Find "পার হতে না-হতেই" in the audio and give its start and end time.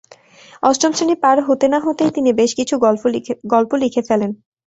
1.23-2.11